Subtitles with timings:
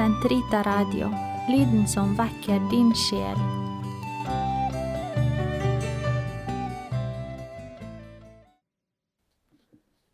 [0.00, 1.10] Sentrita Radio,
[1.48, 3.40] lyden som vekker din sjel.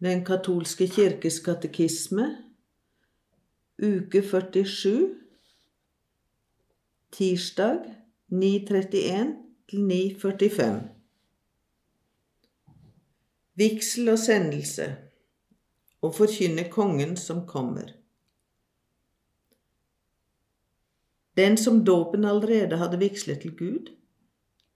[0.02, 2.26] Den katolske kirkes katekisme,
[3.78, 5.04] uke 47,
[7.14, 7.86] tirsdag
[8.32, 9.30] 9.31
[9.70, 10.80] til 9.45.
[13.54, 14.90] Vigsel og sendelse
[16.02, 17.95] og forkynne kongen som kommer.
[21.36, 23.90] Den som dåpen allerede hadde vigslet til Gud,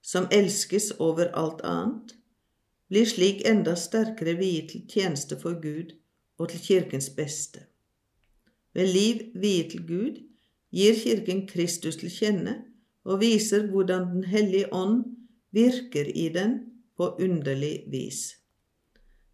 [0.02, 2.16] som elskes over alt annet,
[2.90, 5.94] blir slik enda sterkere viet til tjeneste for Gud
[6.38, 7.60] og til Kirkens beste.
[8.74, 10.18] Ved liv viet til Gud
[10.74, 12.56] gir Kirken Kristus til kjenne
[13.04, 15.04] og viser hvordan Den hellige ånd
[15.50, 16.58] virker i den
[16.96, 18.36] på underlig vis.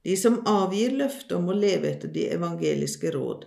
[0.04, 3.46] De som avgir løftet om å leve etter de evangeliske råd,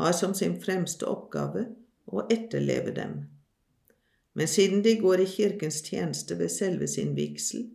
[0.00, 1.66] har som sin fremste oppgave
[2.06, 3.20] å etterleve dem.
[4.32, 7.68] Men siden de går i Kirkens tjeneste ved selve sin vigsel,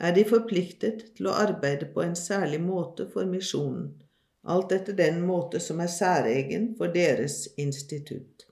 [0.00, 3.92] er de forpliktet til å arbeide på en særlig måte for misjonen,
[4.44, 8.48] alt etter den måte som er særegen for deres institutt.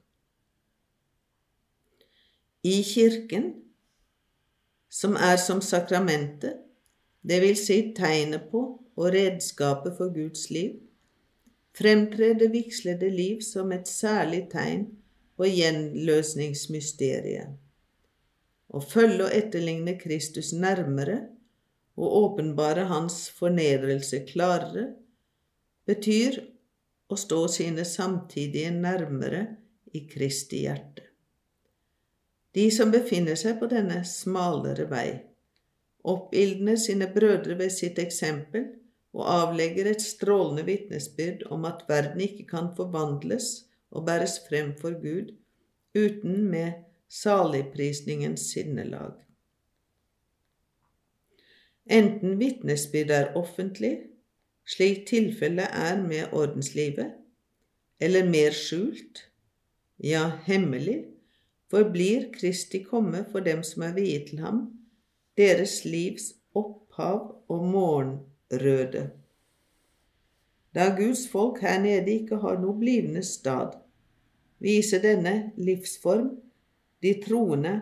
[2.62, 3.48] I Kirken,
[4.88, 6.60] som er som sakramentet,
[7.22, 8.62] det vil si tegnet på
[8.96, 10.76] og redskapet for Guds liv,
[11.76, 14.86] fremtrer det vigslede liv som et særlig tegn
[15.36, 17.48] på gjenløsningsmysteriet.
[18.72, 21.18] Å følge og etterligne Kristus nærmere
[22.00, 24.86] og åpenbare hans fornedrelse klarere
[25.88, 26.38] betyr
[27.12, 29.42] å stå sine samtidige nærmere
[29.92, 31.04] i Kristi hjerte.
[32.52, 35.08] De som befinner seg på denne smalere vei,
[36.08, 38.70] oppildner sine brødre ved sitt eksempel
[39.12, 44.96] og avlegger et strålende vitnesbyrd om at verden ikke kan forvandles og bæres frem for
[45.02, 45.34] Gud
[45.94, 46.72] uten med
[47.08, 49.12] saligprisningens sinnelag.
[51.90, 53.98] Enten vitnesbyrdet er offentlig,
[54.64, 57.12] slik tilfellet er med ordenslivet,
[58.00, 59.26] eller mer skjult,
[59.98, 61.02] ja, hemmelig,
[61.70, 64.64] forblir Kristi komme for dem som er viet til ham,
[65.36, 67.66] deres livs opphav og
[68.52, 69.10] morgenrøde.
[70.74, 73.76] Da Guds folk her nede ikke har noe blivende stad,
[74.58, 76.30] viser denne livsform
[77.02, 77.80] de troende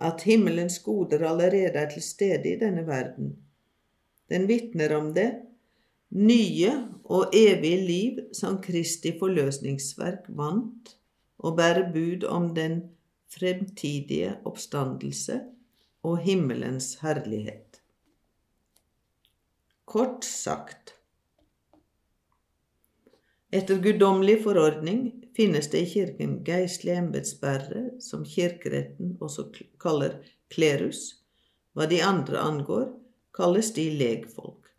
[0.00, 3.36] at himmelens goder allerede er til stede i denne verden.
[4.30, 5.32] Den vitner om det
[6.10, 6.70] nye
[7.04, 10.96] og evige liv som Kristi forløsningsverk vant,
[11.38, 12.82] og bærer bud om den
[13.32, 15.40] fremtidige oppstandelse
[16.02, 17.69] og himmelens herlighet.
[19.90, 20.94] Kort sagt
[23.50, 25.00] Etter guddommelig forordning
[25.36, 29.48] finnes det i Kirken geistlige embetsbærere som Kirkeretten også
[29.82, 30.14] kaller
[30.54, 31.00] klerus.
[31.74, 32.86] Hva de andre angår,
[33.34, 34.70] kalles de legfolk.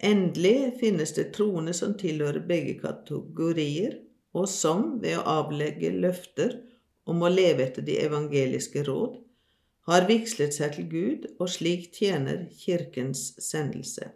[0.00, 4.00] Endelig finnes det troende som tilhører begge kategorier,
[4.32, 6.56] og som, ved å avlegge løfter
[7.04, 9.20] om å leve etter de evangeliske råd,
[9.88, 14.10] har vigslet seg til Gud og slik tjener Kirkens sendelse.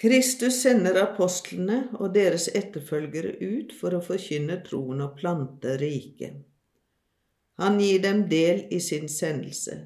[0.00, 6.40] Kristus sender apostlene og deres etterfølgere ut for å forkynne troen og plante riket.
[7.60, 9.76] Han gir dem del i sin sendelse.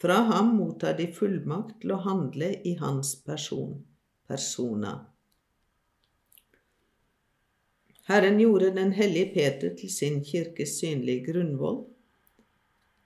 [0.00, 3.74] Fra ham mottar de fullmakt til å handle i hans person,
[4.30, 4.94] persona.
[8.06, 11.82] Herren gjorde den hellige Peter til sin kirkes synlige grunnvoll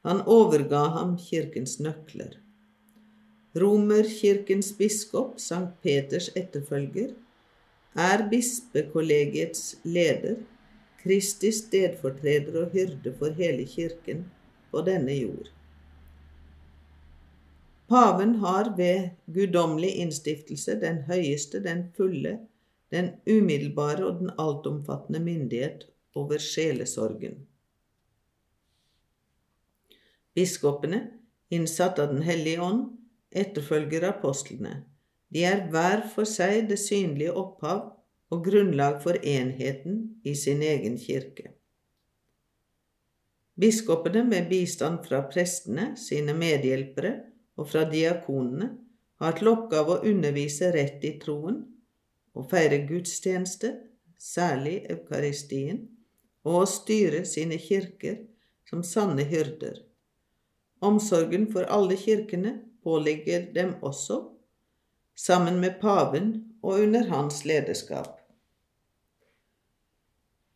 [0.04, 2.36] han overga ham kirkens nøkler.
[3.56, 7.14] Romerkirkens biskop, Sankt Peters etterfølger,
[7.94, 10.40] er bispekollegiets leder,
[11.04, 14.24] Kristi stedfortreder og hyrde for hele kirken
[14.72, 15.50] på denne jord.
[17.88, 22.38] Paven har ved guddommelig innstiftelse den høyeste, den fulle,
[22.90, 25.84] den umiddelbare og den altomfattende myndighet
[26.14, 27.44] over sjelesorgen.
[30.34, 31.00] Biskopene,
[31.54, 32.86] innsatt av Den hellige ånd,
[33.30, 34.84] etterfølger apostlene.
[35.30, 37.84] De er hver for seg det synlige opphav
[38.34, 41.52] og grunnlag for enheten i sin egen kirke.
[43.54, 47.14] Biskopene, med bistand fra prestene, sine medhjelpere
[47.58, 48.72] og fra diakonene,
[49.22, 51.60] har til oppgave å undervise rett i troen
[52.34, 53.70] og feire gudstjeneste,
[54.18, 55.84] særlig eukaristien,
[56.44, 58.18] og å styre sine kirker
[58.68, 59.78] som sanne hyrder.
[60.84, 64.20] Omsorgen for alle kirkene påligger dem også,
[65.16, 68.20] sammen med paven og under hans lederskap.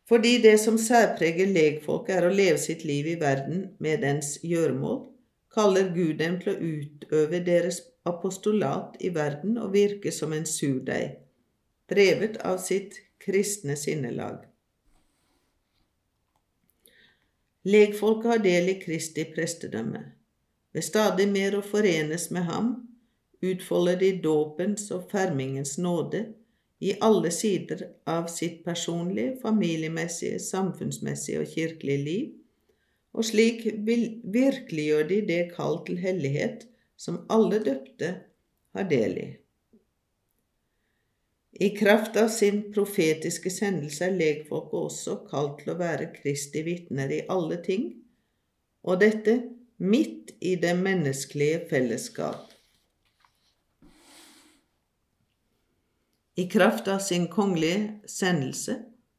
[0.09, 5.03] Fordi det som særpreger legfolket er å leve sitt liv i verden med dens gjøremål,
[5.53, 11.19] kaller Gud dem til å utøve deres apostolat i verden og virke som en surdeig,
[11.89, 14.45] drevet av sitt kristne sinnelag.
[17.69, 20.05] Legfolket har del i Kristi prestedømme.
[20.73, 22.73] Ved stadig mer å forenes med ham
[23.41, 26.25] utfolder de dåpens og fermingens nåde
[26.79, 32.29] i alle sider av sitt personlige, familiemessige, samfunnsmessige og kirkelige liv,
[33.13, 36.67] og slik virkeliggjør de det kall til hellighet
[36.99, 38.13] som alle døpte
[38.75, 39.29] har del i.
[41.59, 47.11] I kraft av sin profetiske sendelse er legfolket også kalt til å være Kristi vitner
[47.11, 47.89] i alle ting,
[48.85, 49.35] og dette
[49.79, 52.51] midt i det menneskelige fellesskap.
[56.35, 58.75] I kraft av sin kongelige sendelse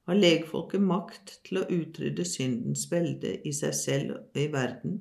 [0.08, 4.98] har legfolket makt til å utrydde syndens velde i seg selv og i verden,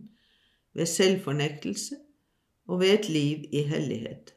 [0.76, 2.00] ved selvfornektelse
[2.70, 4.36] og ved et liv i hellighet.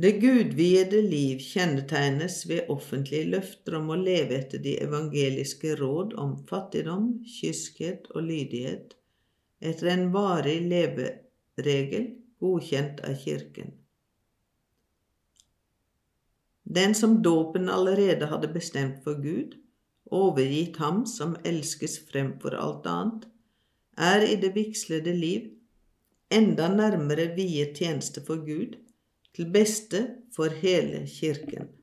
[0.00, 6.36] Det gudviede liv kjennetegnes ved offentlige løfter om å leve etter de evangeliske råd om
[6.48, 8.94] fattigdom, kyskhet og lydighet,
[9.60, 12.06] etter en varig leveregel
[12.40, 13.74] godkjent av Kirken.
[16.64, 19.58] Den som dåpen allerede hadde bestemt for Gud,
[20.06, 23.26] overgitt ham som elskes fremfor alt annet,
[24.00, 25.50] er i det vigslede liv
[26.32, 28.78] enda nærmere viet tjeneste for Gud,
[29.34, 31.79] til beste for hele Kirken.